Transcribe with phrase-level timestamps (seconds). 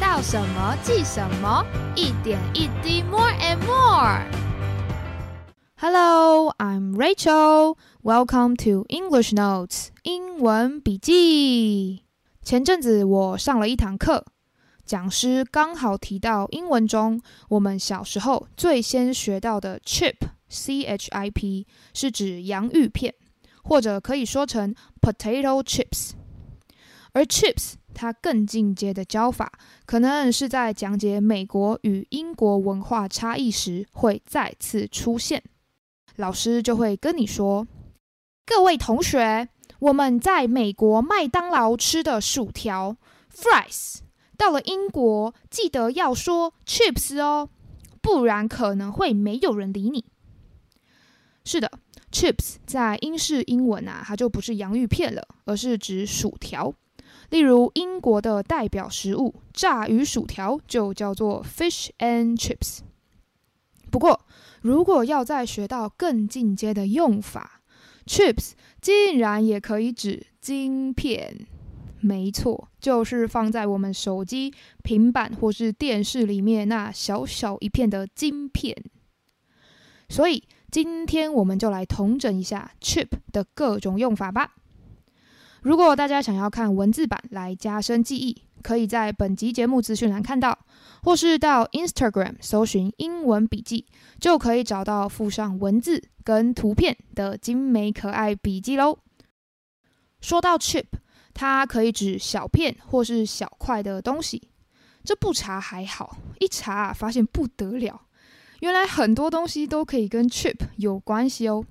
[0.00, 1.64] 到什么记什么，
[1.96, 4.22] 一点一滴，more and more。
[5.76, 7.76] Hello, I'm Rachel.
[8.04, 12.04] Welcome to English Notes 英文笔记。
[12.44, 14.24] 前阵子我上了一堂课，
[14.84, 20.14] 讲师刚好提到英文中我们小时候最先学到的 chip
[20.48, 23.14] c h i p 是指洋芋片，
[23.64, 26.12] 或者可以说成 potato chips。
[27.12, 29.52] 而 chips 它更进阶的教法，
[29.86, 35.42] 可能是在讲解美国与英国文化差异时会再次出现。
[36.16, 37.66] 老师就会跟你说
[38.44, 39.48] ：“各位同学，
[39.78, 42.96] 我们在美国麦当劳吃的薯条
[43.32, 43.98] （fries），
[44.36, 47.48] 到了英国记得要说 chips 哦，
[48.00, 50.04] 不然可能会没有人理你。”
[51.44, 51.70] 是的
[52.12, 56.74] ，chips 在英式英文啊，它就不是洋芋片了，而是指薯条。
[57.30, 62.78] 例如，英国的代表食物炸鱼薯条就叫做 fish and chips。
[63.90, 64.20] 不过，
[64.62, 67.60] 如果要再学到更进阶的用法
[68.06, 71.46] ，chips 竟然也可以指晶片。
[72.00, 78.76] 没错，就是放在我们手机、平板或是电视里面那小小一片的晶片。
[80.08, 84.54] 所以，今天我们就来统整一下 chip 的各种用法吧。
[85.60, 90.58] 如果大家想要看文字版来加深记忆，可以在本集节目资讯栏看到，
[91.02, 93.86] 或是到 Instagram 搜寻英文笔记，
[94.20, 98.98] 就可以找到附上文字跟图片的精美可爱笔记喽。
[100.20, 100.86] 说到 chip，
[101.34, 104.50] 它可以指小片或是小块的东西。
[105.04, 108.02] 这不查还好，一查发现不得了，
[108.60, 111.64] 原来很多东西都可以跟 chip 有关系哦。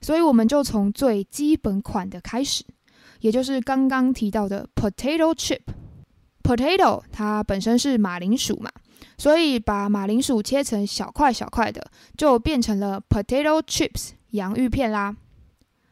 [0.00, 2.64] 所以我们就从最基本款的开始。
[3.22, 8.70] 也就是刚刚提到的 potato chip，potato 它本身是马铃薯嘛，
[9.16, 15.16] 所以把马铃薯切成小块小块的，就变成了 potato chips 洋芋片啦。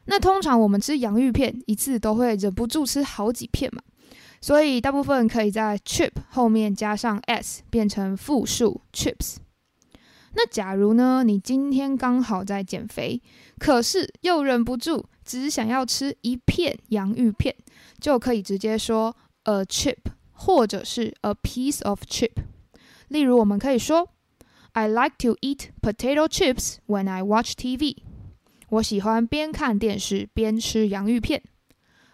[0.05, 3.81] 那通常我们吃洋芋片一次都会忍不住吃好几片嘛，
[4.41, 9.37] 所以大部分可以在 chip 后面加上 s 变成复数 chips。
[10.33, 13.21] 那假如呢，你今天刚好在减肥，
[13.57, 15.05] 可是又忍不住。
[15.23, 17.55] 只想要吃一片洋芋片，
[17.99, 19.97] 就可以直接说 a chip，
[20.31, 22.33] 或者是 a piece of chip。
[23.07, 24.09] 例如，我们可以说
[24.73, 27.97] I like to eat potato chips when I watch TV。
[28.69, 31.43] 我喜欢边看电视边吃洋芋片。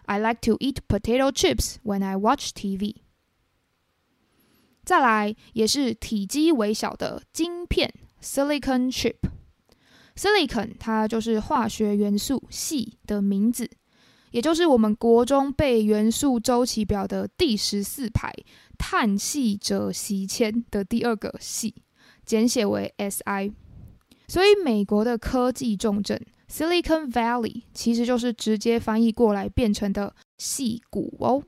[0.05, 2.95] I like to eat potato chips when I watch TV。
[4.83, 9.17] 再来，也是体积微小的晶片 silicon chip。
[10.17, 13.69] Silicon，它就是化学元素系的名字，
[14.31, 18.33] 也就是我们国中背元素周期表的第十四排
[18.79, 21.75] 碳系者席铅的第二个系，
[22.25, 23.53] 简写为 Si。
[24.27, 26.19] 所以美国的科技重镇
[26.49, 31.43] Silicon Valley 其实就是直接翻译过来变成的系谷哦。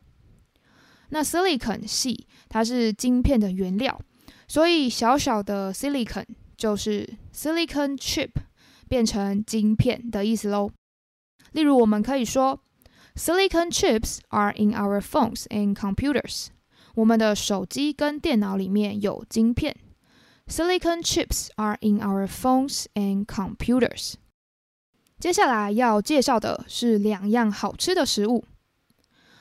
[1.10, 4.00] 那 Silicon 系它是晶片的原料，
[4.48, 6.26] 所以小小的 Silicon
[6.56, 8.30] 就是 Silicon Chip。
[8.90, 10.72] 变成晶片的意思喽。
[11.54, 12.60] 例如，我们可以说
[13.16, 16.48] ，Silicon chips are in our phones and computers。
[16.96, 19.78] 我们的手机跟电脑里面有晶片。
[20.48, 24.16] Silicon chips are in our phones and computers。
[25.20, 28.44] 接下来要介绍的是两样好吃的食物。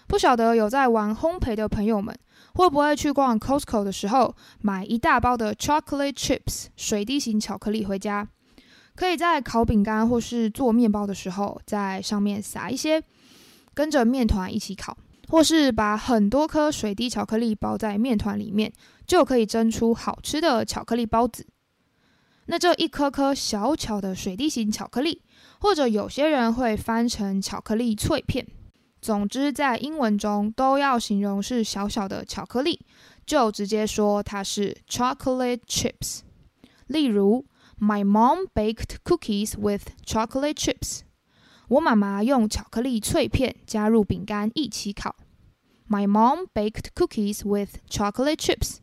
[0.06, 2.18] 不晓得有在玩烘焙的朋友们，
[2.54, 8.28] 会不会去逛 Costco 的时候买一大包的 chocolate chips 水滴型巧克力回家？
[8.98, 13.00] 可以在烤饼干或是做面包的时候，在上面撒一些，
[13.72, 14.98] 跟着面团一起烤，
[15.28, 18.72] 或是把很多颗水滴巧克力包在面团里面，
[19.06, 21.46] 就可以蒸出好吃的巧克力包子。
[22.46, 25.22] 那这一颗颗小巧的水滴型巧克力，
[25.60, 28.44] 或者有些人会翻成巧克力脆片，
[29.00, 32.80] 总之在英文中都要形容是小小的巧克力，
[33.24, 36.22] 就直接说它是 chocolate chips。
[36.88, 37.46] 例如。
[37.80, 41.02] My mom baked cookies with chocolate chips.
[41.68, 45.14] 我妈妈用巧克力脆片加入饼干一起烤。
[45.88, 48.78] My mom baked cookies with chocolate chips.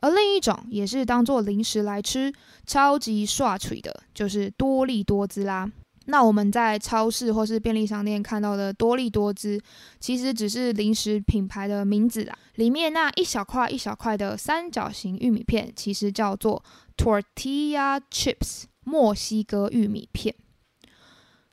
[0.00, 2.32] 而另一种也是当做零食来吃，
[2.64, 5.72] 超级刷嘴的，就是多利多滋啦。
[6.10, 9.60] 那我们在超市或是便利商店看到的多利多滋，
[10.00, 12.34] 其实只是零食品牌的名字啦。
[12.54, 16.64] 里面那一小块一小块的三角形玉米片，其实叫做
[16.96, 20.34] tortilla chips，墨西哥玉米片。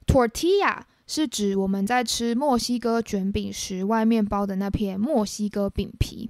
[0.07, 6.29] tortilla 是指我们在吃墨西哥卷饼时外面包的那片墨西哥饼皮。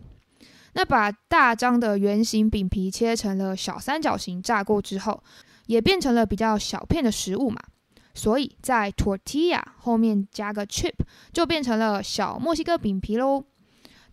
[0.73, 5.23] 那把大张的圆形饼皮切成了小三角形，炸过之后，
[5.67, 7.61] 也变成了比较小片的食物嘛。
[8.15, 10.95] 所以在 tortilla 后面加个 chip，
[11.31, 13.43] 就变成了小墨西哥饼皮喽。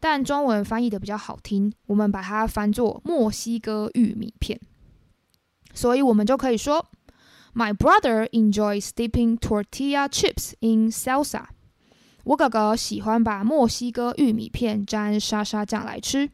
[0.00, 4.60] 但中文翻译的比较好听，我们把它翻作墨西哥玉米片。
[5.72, 6.84] 所以我们就可以说
[7.54, 11.44] ，My brother enjoys dipping tortilla chips in salsa。
[12.24, 16.30] 我哥哥喜欢把墨西哥玉米片沾沙沙酱来吃。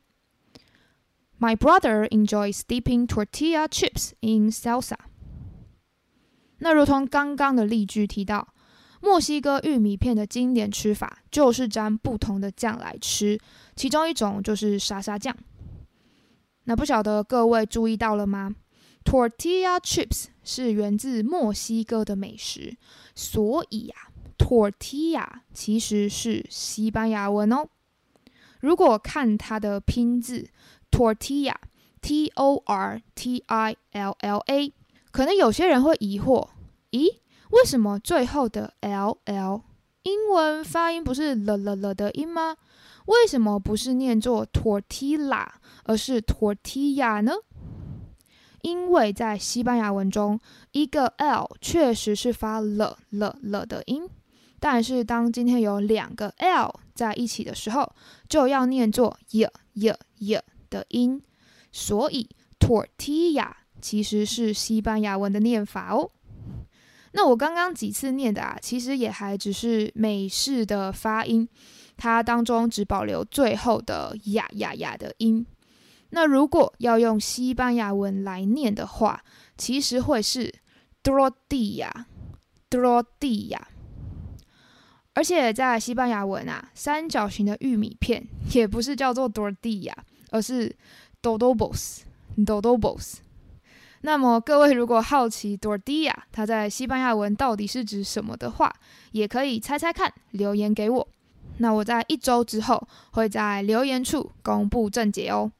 [1.38, 4.96] My brother enjoys dipping tortilla chips in salsa。
[6.58, 8.48] 那如同刚刚的例句提到，
[9.00, 13.38] 墨西哥玉米片的经典吃法就是沾不同的酱来吃，
[13.76, 15.36] 其中一种就是沙沙酱。
[16.64, 18.54] 那不晓得各位注意到了吗
[19.04, 22.76] ？Tortilla chips 是源自墨西哥的美食，
[23.14, 23.94] 所以呀
[24.36, 27.68] ，tortilla 其实是西班牙文哦。
[28.60, 30.48] 如果看它的拼字
[30.90, 34.72] ，tortilla，t o r t i l l a。
[35.18, 36.46] 可能有些人会疑惑，
[36.92, 37.08] 咦，
[37.50, 39.62] 为什么最后的 l l
[40.04, 42.56] 英文发音不是了了了的音吗？
[43.06, 45.44] 为什么不是念作 tortilla，
[45.82, 47.32] 而是 tortilla 呢？
[48.62, 50.38] 因为在西班牙文中，
[50.70, 54.08] 一个 l 确实是发了了了的音，
[54.60, 57.92] 但是当今天有两个 l 在一起的时候，
[58.28, 60.40] 就要念作 y y y
[60.70, 61.20] 的音，
[61.72, 62.28] 所以
[62.60, 63.50] tortilla。
[63.80, 66.10] 其实是西班牙文的念法哦。
[67.12, 71.48] 那我刚刚几次念的啊，其实也还只是美式的发音，
[71.96, 75.46] 它当中只保留最后的呀呀呀的音。
[76.10, 79.22] 那如果要用西班牙文来念的话，
[79.56, 80.54] 其实会是
[81.02, 83.58] tortilla，tortilla。
[85.14, 89.92] 而且在西班牙文啊，三角形的玉米片也不是叫做 tortilla，
[90.30, 90.76] 而是
[91.20, 93.14] dodobos，dodobos。
[94.02, 98.72] 那么各位如果好奇 “dor dia” 它在西班牙文到底是指什么的话，
[99.10, 101.08] 也可以猜猜看，留言给我。
[101.58, 105.50] 那我在一周之后会在留言处公布正解哦。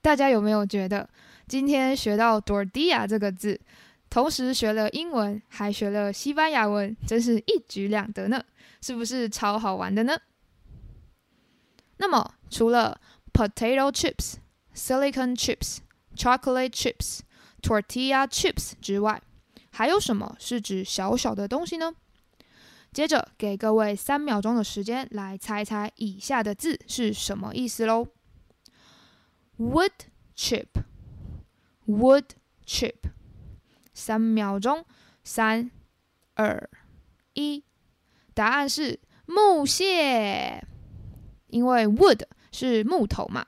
[0.00, 1.06] 大家有没有觉得
[1.46, 3.60] 今天学到 “dor dia” 这个字，
[4.08, 8.42] 同时学了英文，还学了西班牙文，真是一举两得呢？
[8.80, 10.16] 是不是超好玩的呢？
[11.98, 12.98] 那么除了
[13.34, 14.36] potato chips、
[14.74, 15.78] silicon chips、
[16.16, 17.20] chocolate chips。
[17.62, 19.22] Tortilla chips 之外，
[19.70, 21.94] 还有什么是指小小的东西呢？
[22.92, 28.08] 接着给各位三秒钟的时间来猜猜以下的字是什么意思喽。
[29.58, 29.92] Wood
[30.34, 32.24] chip，wood
[32.64, 32.94] chip，
[33.92, 34.86] 三秒钟，
[35.22, 35.70] 三、
[36.34, 36.70] 二、
[37.34, 37.62] 一，
[38.32, 40.64] 答案是木屑，
[41.48, 42.22] 因为 wood
[42.52, 43.46] 是木头嘛。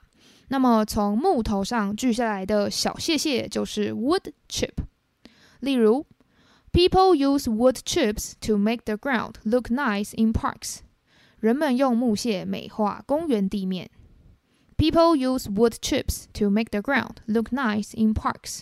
[0.50, 4.74] 那么从木头上锯下来的小屑屑就是 wood chip。
[5.60, 6.06] 例如，
[6.72, 10.80] People use wood chips to make the ground look nice in parks。
[11.40, 13.90] 人们用木屑美化公园地面。
[14.76, 18.60] People use wood chips to make the ground look nice in parks。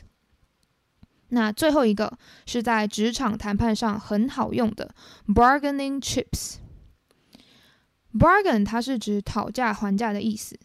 [1.31, 2.17] 那最后一个
[2.47, 4.95] 是在职场谈判上很好用的
[5.27, 10.57] bargaining chips。bargain 它是指讨价还价的意思，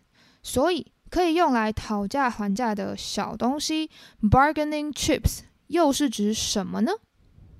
[0.43, 3.89] 所以 可以用来讨价还价的小东西，
[4.21, 6.91] bargaining chips 又是指什么呢？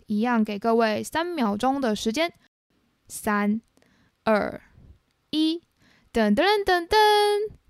[0.08, 2.34] 一样给各位三秒钟的时间，
[3.08, 3.62] 三、
[4.24, 4.62] 二、
[5.30, 5.62] 一，
[6.12, 6.98] 噔噔噔噔，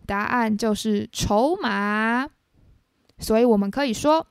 [0.05, 2.29] 答案就是筹码。
[3.17, 4.27] 所以我们可以说，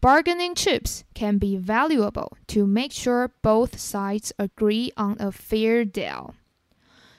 [0.00, 6.34] bargaining chips can be valuable to make sure both sides agree on a fair deal。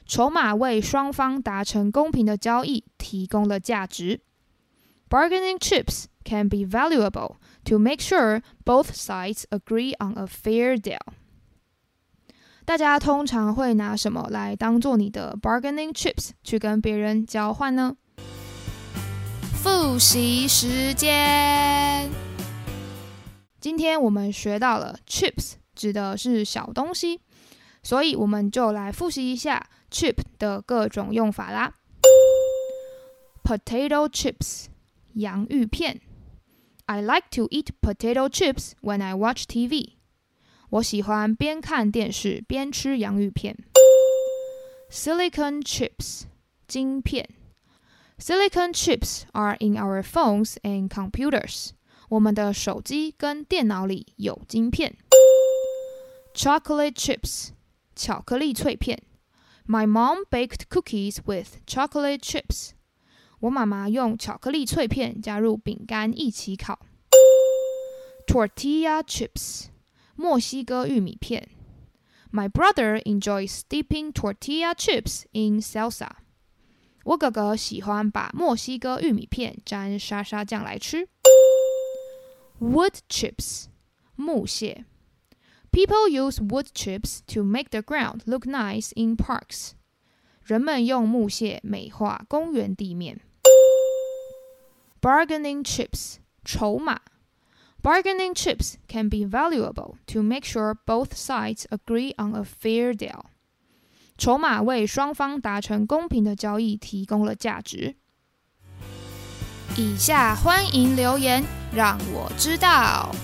[0.07, 4.21] 筹码为双方达成公平的交易提供了价值。
[5.09, 10.99] Bargaining chips can be valuable to make sure both sides agree on a fair deal。
[12.65, 17.97] 大家通常会拿什么来当做你的 bargaining chips 去跟别人交换呢？
[19.53, 22.11] 复习时间，
[23.61, 27.21] 今天我们学到了 chips 指的是小东西，
[27.83, 29.67] 所以我们就来复习一下。
[29.94, 31.74] chip 的各种用法啦。
[33.44, 34.66] Potato chips，
[35.14, 36.02] 洋芋片。
[36.86, 39.94] I like to eat potato chips when I watch TV。
[40.70, 43.58] 我喜欢边看电视边吃洋芋片。
[44.92, 46.24] Silicon chips，
[46.68, 47.30] 晶片。
[48.20, 51.70] Silicon chips are in our phones and computers。
[52.10, 54.98] 我们的手机跟电脑里有晶片。
[56.34, 57.50] Chocolate chips，
[57.96, 59.02] 巧克力脆片。
[59.66, 62.72] My mom baked cookies with chocolate chips.
[63.40, 66.80] 我妈妈用巧克力脆片加入饼干一起烤。
[68.28, 69.68] Tortilla chips，
[70.16, 71.50] 墨西哥玉米片。
[72.32, 76.10] My brother enjoys dipping tortilla chips in salsa。
[77.04, 81.08] 我哥哥喜欢把墨西哥玉米片沾沙沙酱来吃。
[82.60, 83.66] Wood chips，
[84.16, 84.86] 木屑。
[85.74, 89.72] People use wood chips to make the ground look nice in parks。
[90.44, 93.22] 人们用木屑美化公园地面。
[95.00, 97.02] Bargaining chips，筹码。
[97.82, 103.26] Bargaining chips can be valuable to make sure both sides agree on a fair deal.
[104.18, 107.96] 筹码为双方达成公平的交易提供了价值。
[109.78, 111.42] 以下欢迎留言，
[111.74, 113.16] 让我知道。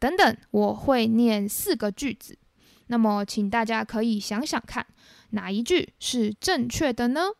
[0.00, 2.38] 等等，我会念四个句子，
[2.86, 4.86] 那么请大家可以想想看，
[5.30, 7.32] 哪一句是正确的呢？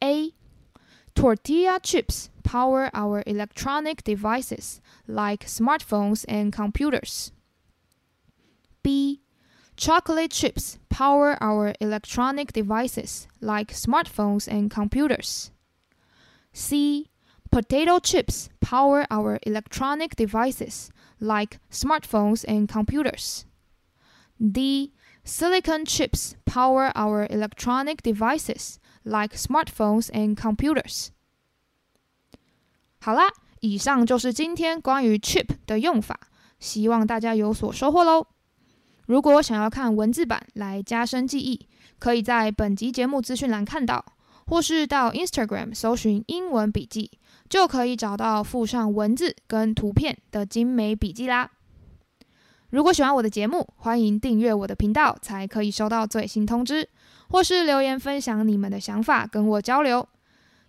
[0.00, 0.34] A.
[1.14, 7.30] Tortilla chips power our electronic devices like smartphones and computers.
[8.82, 9.20] B.
[9.76, 15.50] Chocolate chips power our electronic devices like smartphones and computers.
[16.52, 17.08] C.
[17.50, 23.44] Potato chips power our electronic devices like smartphones and computers.
[24.38, 24.92] D.
[25.22, 31.08] Silicon chips power our electronic devices like smartphones and computers.
[33.00, 33.28] 好啦，
[33.60, 36.18] 以上就是今天关于 chip 的用法，
[36.58, 38.26] 希望大家有所收获喽。
[39.06, 44.04] 如果想要看文字版来加深记忆，可以在本集节目资讯栏看到，
[44.45, 47.11] 或是到 Instagram 搜寻英文笔记，
[47.49, 51.51] 就可以找到附上文字跟图片的精美笔记啦。
[52.69, 56.89] 如果喜欢我的节目，欢迎订阅我的频道，才可以收到最新通知。
[57.27, 60.07] 或是留言分享你们的想法，跟我交流，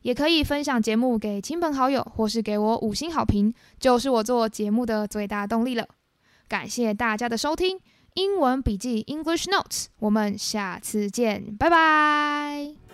[0.02, 5.86] 也可以分享节目给亲朋好友，或是给我五星好评，就是我做节目的最大动力了。
[6.48, 7.78] 感谢大家的收听，
[8.14, 12.85] 英文笔记 English Notes，我们下次见，拜拜。